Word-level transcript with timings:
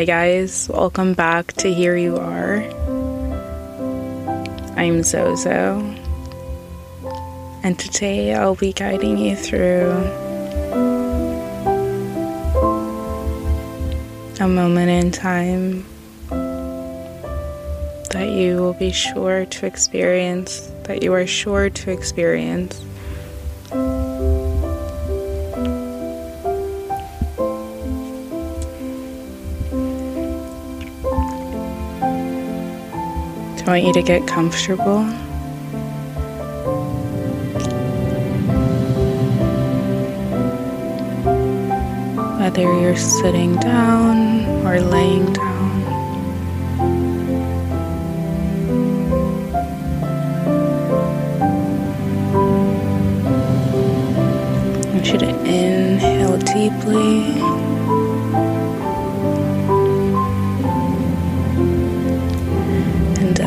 Hi, 0.00 0.06
guys. 0.06 0.66
Welcome 0.72 1.12
back 1.12 1.52
to 1.58 1.70
Here 1.70 1.94
You 1.94 2.16
Are. 2.16 2.62
I'm 4.74 5.02
Zozo, 5.02 5.78
and 7.62 7.78
today 7.78 8.32
I'll 8.32 8.54
be 8.54 8.72
guiding 8.72 9.18
you 9.18 9.36
through 9.36 9.90
a 14.40 14.48
moment 14.48 14.88
in 14.88 15.10
time 15.10 15.84
that 18.08 18.30
you 18.34 18.56
will 18.56 18.72
be 18.72 18.92
sure 18.92 19.44
to 19.44 19.66
experience, 19.66 20.72
that 20.84 21.02
you 21.02 21.12
are 21.12 21.26
sure 21.26 21.68
to 21.68 21.90
experience. 21.90 22.82
Want 33.70 33.84
you 33.84 33.92
to 33.92 34.02
get 34.02 34.26
comfortable. 34.26 35.04
Whether 42.40 42.62
you're 42.62 42.96
sitting 42.96 43.54
down 43.58 44.66
or 44.66 44.80
laying 44.80 45.32
down. 45.32 45.84
I 54.74 54.92
want 54.92 55.06
you 55.06 55.18
to 55.18 55.28
inhale 55.44 56.38
deeply. 56.38 57.59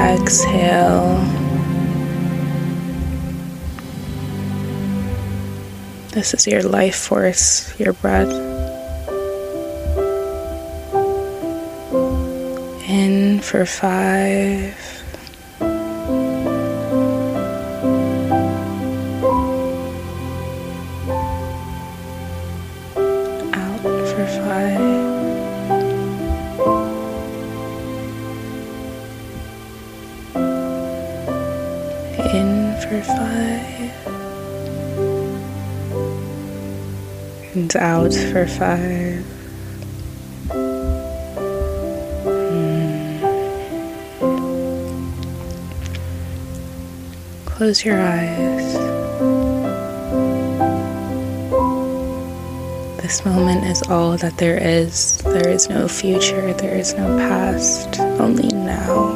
Exhale. 0.00 1.16
This 6.12 6.34
is 6.34 6.46
your 6.46 6.62
life 6.62 6.96
force, 6.96 7.78
your 7.78 7.92
breath. 7.92 8.32
In 12.88 13.40
for 13.40 13.64
five. 13.66 14.99
Out 37.76 38.12
for 38.12 38.46
five. 38.46 39.24
Hmm. 42.50 43.20
Close 47.46 47.84
your 47.84 48.00
eyes. 48.00 48.74
This 53.02 53.24
moment 53.24 53.64
is 53.64 53.82
all 53.82 54.16
that 54.18 54.38
there 54.38 54.56
is. 54.56 55.18
There 55.18 55.48
is 55.48 55.68
no 55.68 55.88
future, 55.88 56.52
there 56.54 56.76
is 56.76 56.94
no 56.94 57.18
past, 57.18 58.00
only 58.20 58.48
now 58.48 59.10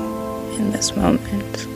in 0.56 0.72
this 0.72 0.96
moment. 0.96 1.73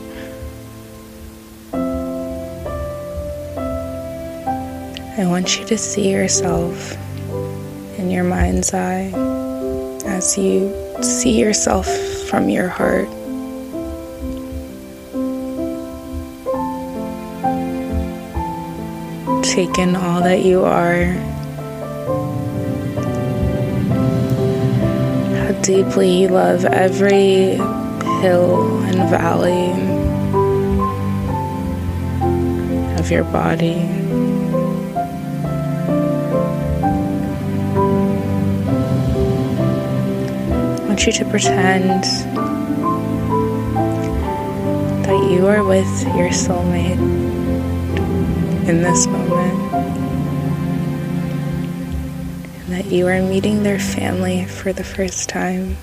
I 5.19 5.25
want 5.25 5.59
you 5.59 5.65
to 5.65 5.77
see 5.77 6.09
yourself 6.13 6.93
in 7.99 8.09
your 8.09 8.23
mind's 8.23 8.73
eye 8.73 9.11
as 10.05 10.37
you 10.37 10.73
see 11.01 11.37
yourself 11.37 11.87
from 12.29 12.47
your 12.47 12.69
heart. 12.69 13.09
Take 19.43 19.77
in 19.77 19.97
all 19.97 20.21
that 20.21 20.45
you 20.45 20.63
are. 20.63 21.03
How 25.35 25.61
deeply 25.61 26.21
you 26.21 26.29
love 26.29 26.63
every 26.63 27.57
hill 28.21 28.79
and 28.83 29.09
valley 29.09 29.71
of 32.97 33.11
your 33.11 33.25
body. 33.25 33.98
Want 40.99 41.07
you 41.07 41.23
to 41.23 41.29
pretend 41.29 42.03
that 45.05 45.31
you 45.31 45.47
are 45.47 45.63
with 45.63 45.87
your 46.17 46.27
soulmate 46.27 46.99
in 48.67 48.81
this 48.81 49.07
moment 49.07 49.73
and 52.53 52.73
that 52.73 52.87
you 52.87 53.07
are 53.07 53.21
meeting 53.21 53.63
their 53.63 53.79
family 53.79 54.43
for 54.43 54.73
the 54.73 54.83
first 54.83 55.29
time. 55.29 55.77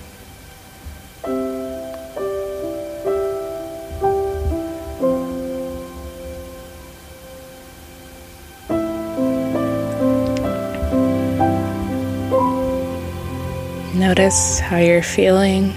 Notice 13.96 14.60
how 14.60 14.76
you're 14.76 15.02
feeling 15.02 15.72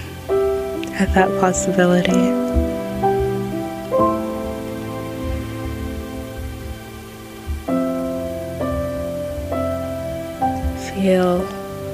at 0.92 1.08
that 1.14 1.30
possibility. 1.40 2.12
Feel 10.92 11.38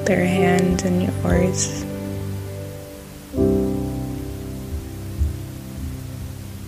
their 0.03 0.27
hand 0.27 0.83
in 0.83 1.03
yours. 1.03 1.85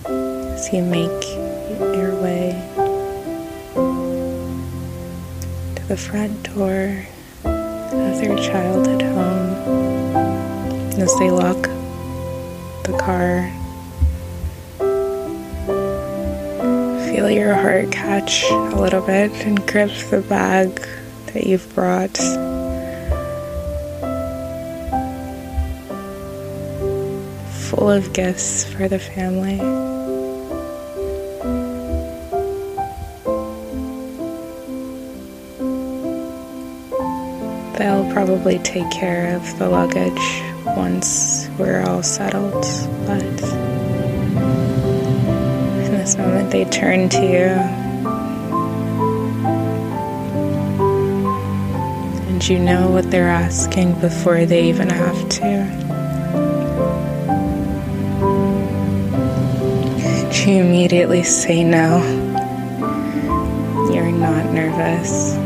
As 0.06 0.72
you 0.72 0.84
make 0.84 1.24
your 1.96 2.14
way 2.22 2.52
to 5.74 5.88
the 5.88 5.96
front 5.96 6.54
door 6.54 7.08
their 8.16 8.36
childhood 8.36 9.02
home 9.02 9.50
as 11.00 11.14
they 11.18 11.30
lock 11.30 11.62
the 12.84 12.96
car. 12.98 13.50
Feel 17.06 17.30
your 17.30 17.54
heart 17.54 17.92
catch 17.92 18.50
a 18.50 18.76
little 18.76 19.02
bit 19.02 19.30
and 19.46 19.66
grip 19.66 19.90
the 20.10 20.20
bag 20.22 20.80
that 21.26 21.46
you've 21.46 21.74
brought. 21.74 22.16
Full 27.68 27.90
of 27.90 28.12
gifts 28.12 28.64
for 28.64 28.88
the 28.88 28.98
family. 28.98 29.87
Probably 38.18 38.58
take 38.58 38.90
care 38.90 39.36
of 39.36 39.58
the 39.60 39.68
luggage 39.68 40.42
once 40.76 41.48
we're 41.56 41.84
all 41.84 42.02
settled, 42.02 42.64
but 43.06 43.22
in 45.86 45.92
this 45.92 46.16
moment 46.18 46.50
they 46.50 46.64
turn 46.64 47.08
to 47.08 47.22
you 47.22 47.46
and 52.26 52.48
you 52.48 52.58
know 52.58 52.90
what 52.90 53.08
they're 53.08 53.28
asking 53.28 53.92
before 54.00 54.44
they 54.46 54.68
even 54.68 54.90
have 54.90 55.28
to. 55.28 55.46
You 60.44 60.62
immediately 60.62 61.22
say 61.22 61.62
no. 61.62 61.98
You're 63.94 64.10
not 64.10 64.52
nervous 64.52 65.36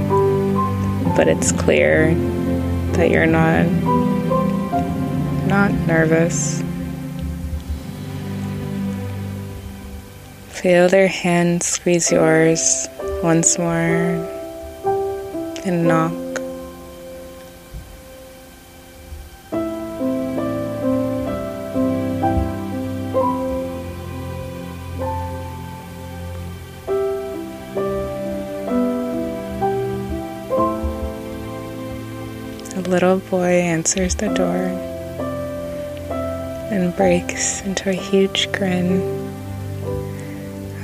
but 1.14 1.28
it's 1.28 1.52
clear 1.52 2.14
that 2.94 3.10
you're 3.10 3.26
not 3.26 3.66
not 5.46 5.72
nervous. 5.86 6.62
Feel 10.48 10.88
their 10.88 11.08
hand 11.08 11.62
squeeze 11.62 12.12
yours 12.12 12.88
once 13.22 13.58
more 13.58 14.28
and 15.64 15.88
knock. 15.88 16.21
Little 33.02 33.18
boy 33.30 33.46
answers 33.46 34.14
the 34.14 34.28
door 34.28 34.68
and 36.70 36.94
breaks 36.94 37.60
into 37.62 37.90
a 37.90 37.92
huge 37.92 38.50
grin 38.52 39.02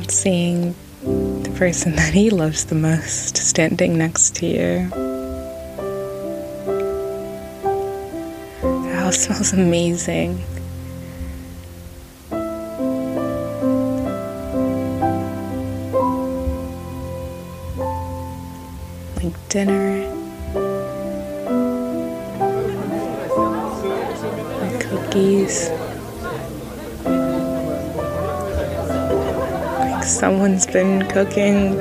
at 0.00 0.10
seeing 0.10 0.74
the 1.04 1.54
person 1.56 1.94
that 1.94 2.12
he 2.12 2.28
loves 2.28 2.64
the 2.64 2.74
most 2.74 3.36
standing 3.36 3.96
next 3.96 4.34
to 4.34 4.46
you. 4.46 4.88
The 8.62 8.94
house 8.96 9.18
smells 9.18 9.52
amazing. 9.52 10.44
Like. 25.18 25.50
Someone's 30.04 30.66
been 30.66 31.06
cooking 31.08 31.76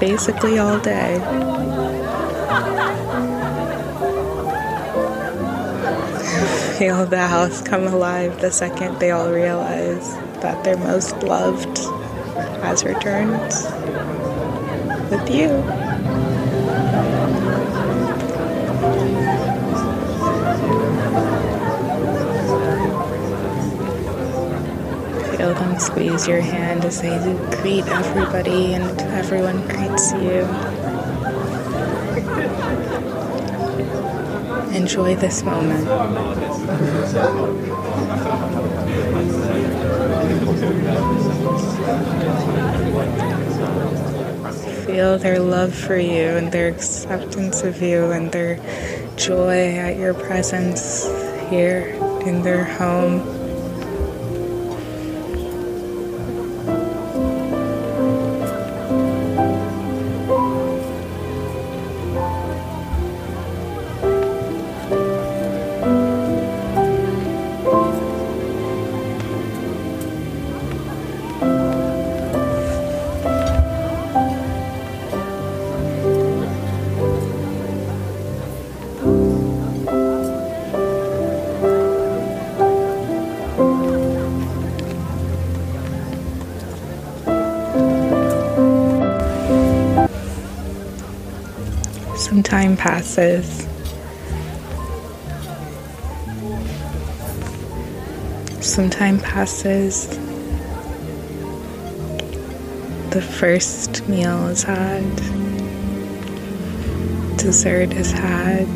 basically 0.00 0.58
all 0.58 0.80
day. 0.80 1.18
Feel 6.78 7.04
the 7.04 7.26
house 7.28 7.60
come 7.60 7.86
alive 7.86 8.40
the 8.40 8.50
second 8.50 8.98
they 8.98 9.10
all 9.10 9.30
realize 9.30 10.14
that 10.40 10.64
their 10.64 10.78
most 10.78 11.22
loved 11.22 11.76
has 12.62 12.82
returned 12.82 13.52
with 15.10 15.28
you. 15.28 15.79
Squeeze 25.80 26.28
your 26.28 26.42
hand 26.42 26.84
as 26.84 27.00
they 27.00 27.16
greet 27.62 27.86
everybody 27.86 28.74
and 28.74 29.00
everyone 29.00 29.66
greets 29.66 30.12
you. 30.12 30.44
Enjoy 34.76 35.16
this 35.16 35.42
moment. 35.42 35.86
Feel 44.84 45.18
their 45.18 45.40
love 45.40 45.74
for 45.74 45.96
you 45.96 46.36
and 46.36 46.52
their 46.52 46.68
acceptance 46.68 47.62
of 47.62 47.80
you 47.80 48.10
and 48.10 48.30
their 48.32 48.60
joy 49.16 49.76
at 49.78 49.96
your 49.96 50.12
presence 50.12 51.06
here 51.48 51.96
in 52.26 52.42
their 52.42 52.64
home. 52.64 53.39
Time 92.50 92.76
passes. 92.76 93.68
Some 98.60 98.90
time 98.90 99.20
passes. 99.20 100.08
The 103.10 103.22
first 103.22 104.08
meal 104.08 104.48
is 104.48 104.64
had. 104.64 105.04
Dessert 107.36 107.92
is 107.92 108.10
had. 108.10 108.66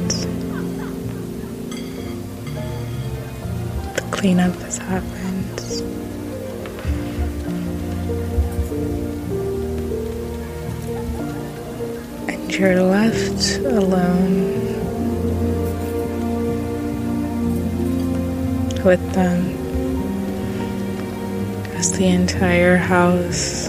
The 3.96 4.08
cleanup 4.12 4.54
is 4.68 4.78
happened. 4.78 5.13
You're 12.58 12.84
left 12.84 13.58
alone 13.58 14.54
with 18.84 19.12
them 19.12 19.40
as 21.74 21.98
the 21.98 22.06
entire 22.06 22.76
house 22.76 23.66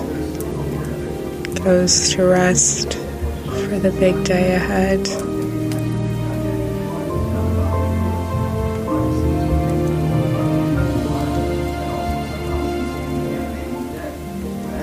goes 1.63 2.11
to 2.11 2.25
rest 2.25 2.93
for 2.93 3.79
the 3.79 3.89
big 3.99 4.23
day 4.23 4.53
ahead. 4.53 5.07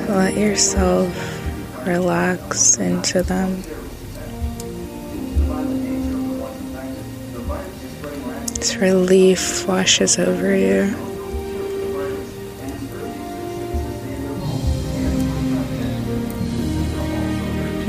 Let 0.08 0.36
yourself 0.36 1.86
relax 1.86 2.78
into 2.78 3.22
them. 3.22 3.62
Relief 8.62 9.66
washes 9.66 10.20
over 10.20 10.54
you. 10.54 10.86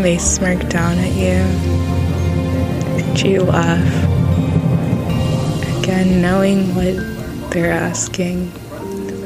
They 0.01 0.17
smirk 0.17 0.67
down 0.69 0.97
at 0.97 1.13
you, 1.13 1.43
and 3.03 3.21
you 3.21 3.43
laugh. 3.43 3.79
Again, 5.83 6.21
knowing 6.23 6.73
what 6.73 7.51
they're 7.51 7.71
asking 7.71 8.51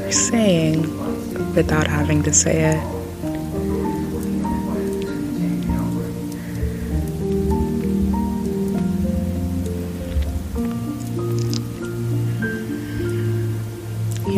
or 0.00 0.12
saying 0.12 0.82
without 1.54 1.86
having 1.86 2.22
to 2.24 2.32
say 2.34 2.76
it. 2.76 2.97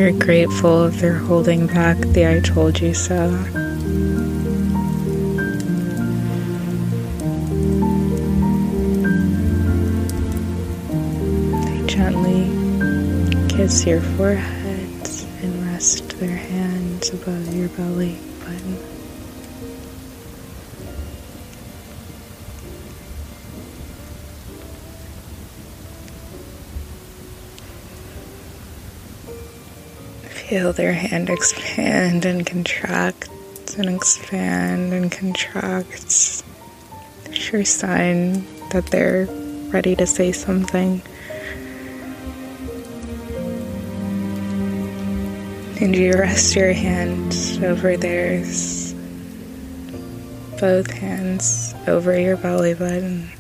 You're 0.00 0.12
grateful 0.12 0.87
if 0.87 0.95
they're 0.99 1.12
holding 1.12 1.66
back 1.66 1.99
the 1.99 2.26
I 2.26 2.40
told 2.40 2.80
you 2.80 2.95
so. 2.95 3.30
They 11.66 11.87
gently 11.87 12.49
kiss 13.54 13.85
your 13.85 14.00
forehead 14.00 14.88
and 15.42 15.66
rest 15.66 16.19
their 16.19 16.35
hands 16.35 17.11
above 17.11 17.54
your 17.54 17.69
belly 17.69 18.19
button. 18.38 18.90
Feel 30.50 30.73
their 30.73 30.95
hand 30.95 31.30
expand 31.30 32.25
and 32.25 32.45
contract 32.45 33.28
and 33.78 33.88
expand 33.88 34.92
and 34.92 35.12
contract. 35.12 36.42
Sure 37.30 37.64
sign 37.64 38.45
that 38.71 38.87
they're 38.87 39.26
ready 39.71 39.95
to 39.95 40.09
say 40.09 40.33
something. 40.33 41.02
And 45.80 45.95
you 45.95 46.14
rest 46.14 46.57
your 46.57 46.73
hand 46.73 47.33
over 47.62 47.97
theirs, 47.97 48.92
both 50.59 50.90
hands 50.90 51.76
over 51.87 52.19
your 52.19 52.37
belly 52.37 52.75
button. 52.75 53.30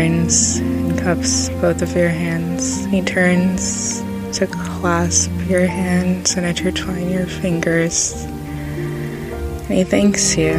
And 0.00 0.98
cups 0.98 1.50
both 1.60 1.82
of 1.82 1.94
your 1.94 2.08
hands. 2.08 2.86
He 2.86 3.02
turns 3.02 4.00
to 4.38 4.46
clasp 4.46 5.30
your 5.46 5.66
hands 5.66 6.36
and 6.36 6.46
intertwine 6.46 7.10
your 7.10 7.26
fingers. 7.26 8.14
And 8.24 9.72
he 9.72 9.84
thanks 9.84 10.38
you. 10.38 10.54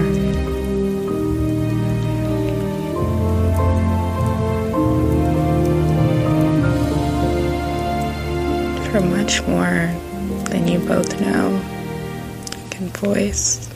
For 8.91 9.01
much 9.01 9.41
more 9.47 9.89
than 10.51 10.67
you 10.67 10.77
both 10.87 11.19
know 11.19 11.59
can 12.69 12.89
voice. 12.89 13.67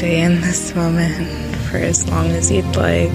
Stay 0.00 0.22
in 0.22 0.40
this 0.40 0.74
moment 0.74 1.54
for 1.66 1.76
as 1.76 2.08
long 2.08 2.28
as 2.28 2.50
you'd 2.50 2.64
like 2.74 3.12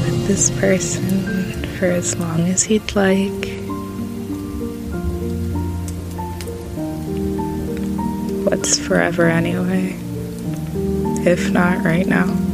with 0.00 0.26
this 0.26 0.50
person 0.52 1.62
for 1.76 1.84
as 1.84 2.18
long 2.18 2.40
as 2.48 2.70
you'd 2.70 2.96
like. 2.96 3.44
What's 8.46 8.78
forever 8.78 9.28
anyway? 9.28 9.98
If 11.26 11.50
not 11.50 11.84
right 11.84 12.06
now. 12.06 12.51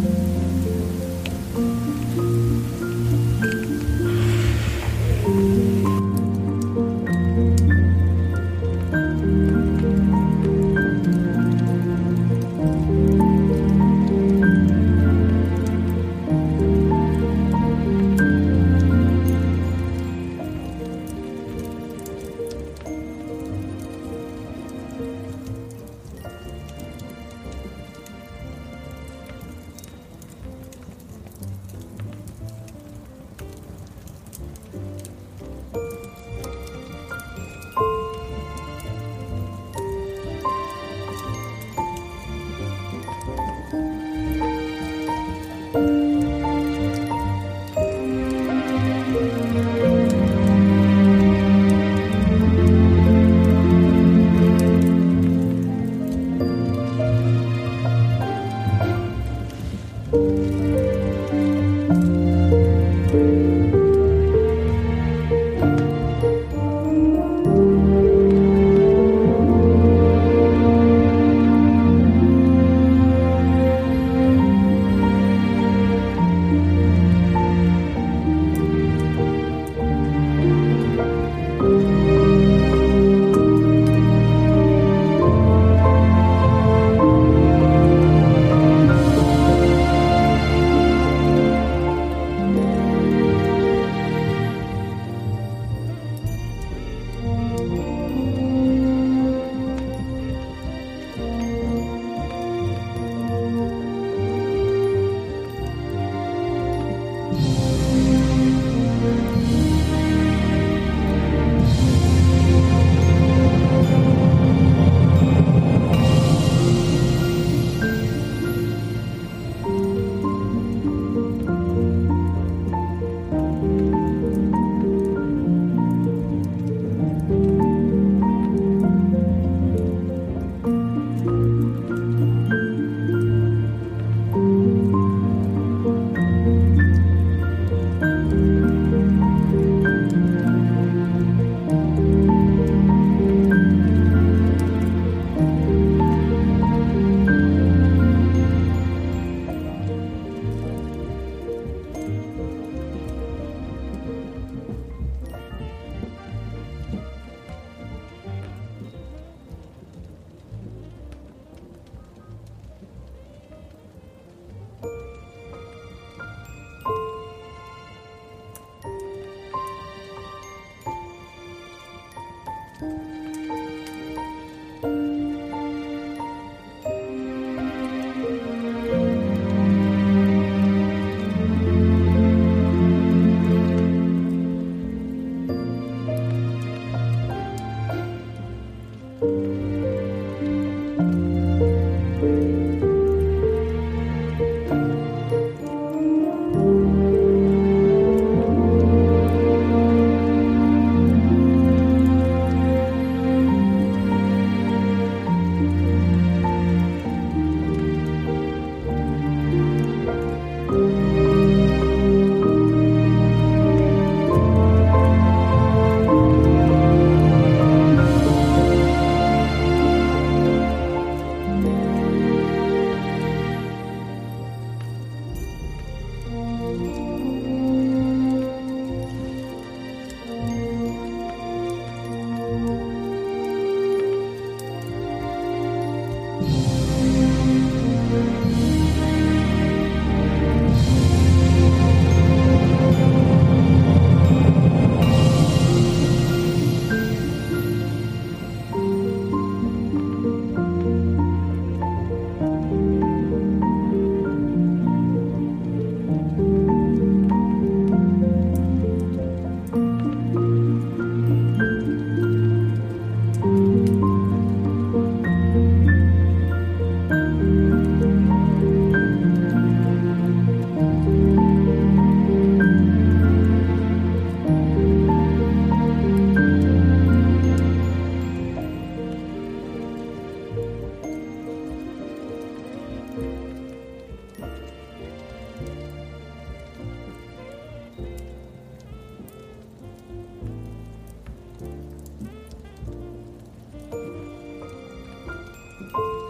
Bye. 295.93 296.28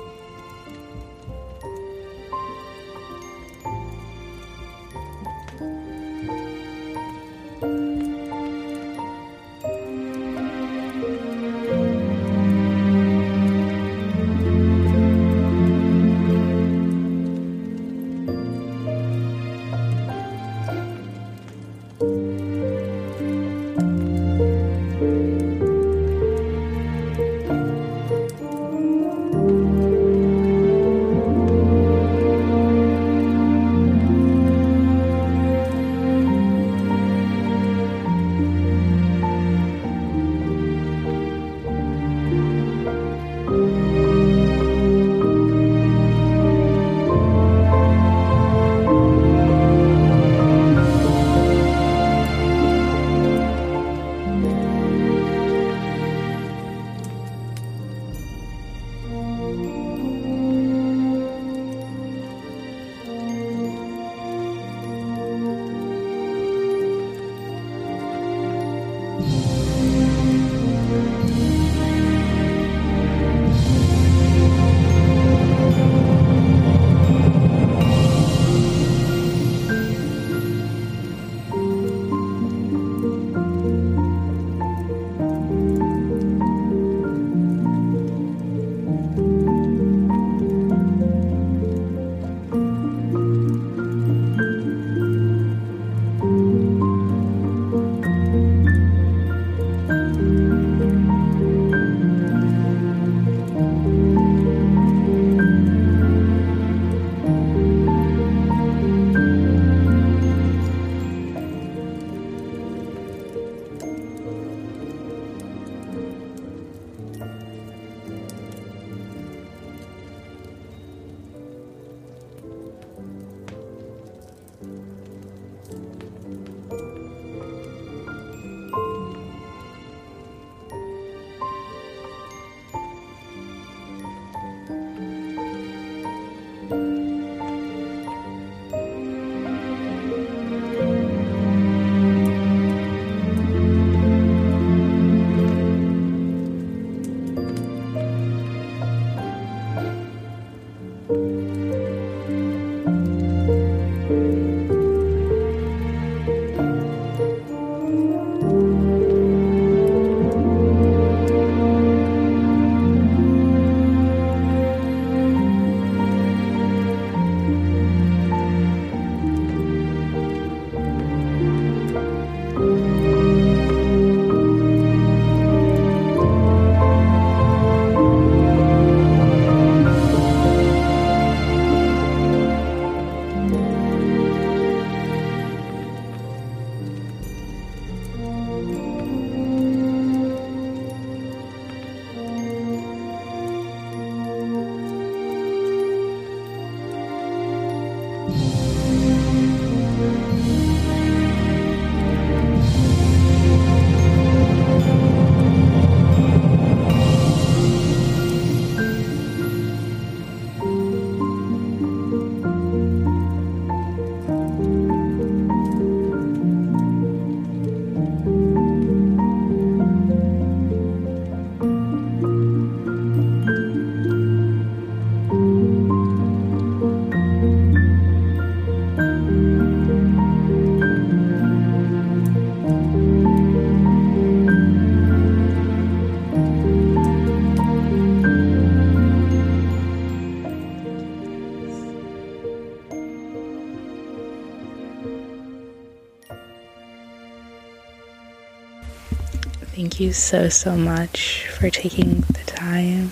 So, 250.18 250.48
so 250.48 250.76
much 250.76 251.46
for 251.48 251.70
taking 251.70 252.20
the 252.20 252.42
time 252.46 253.08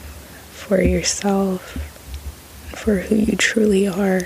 for 0.51 0.81
yourself, 0.81 1.73
for 2.75 2.97
who 2.97 3.14
you 3.14 3.37
truly 3.37 3.87
are. 3.87 4.23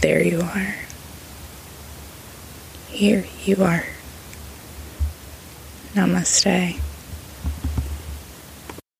There 0.00 0.22
you 0.22 0.40
are. 0.40 0.76
Here 2.88 3.24
you 3.44 3.56
are. 3.64 3.84
Namaste. 5.94 6.78